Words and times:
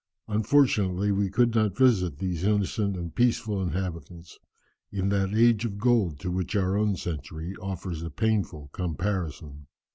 Unfortunately 0.27 1.11
we 1.11 1.29
could 1.29 1.53
not 1.53 1.77
visit 1.77 2.17
these 2.17 2.43
innocent 2.43 2.97
and 2.97 3.13
peaceable 3.13 3.61
inhabitants 3.61 4.39
in 4.91 5.09
that 5.09 5.35
age 5.35 5.63
of 5.63 5.77
gold 5.77 6.19
to 6.21 6.31
which 6.31 6.55
our 6.55 6.75
own 6.75 6.95
century 6.95 7.53
offers 7.61 8.01
a 8.01 8.09
painful 8.09 8.69
comparison. 8.73 9.67